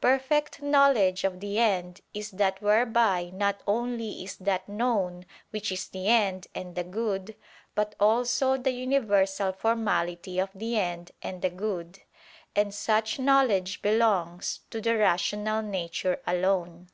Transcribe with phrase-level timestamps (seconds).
[0.00, 5.86] Perfect knowledge of the end, is that whereby not only is that known which is
[5.88, 7.36] the end and the good,
[7.76, 12.00] but also the universal formality of the end and the good;
[12.56, 16.88] and such knowledge belongs to the rational nature alone.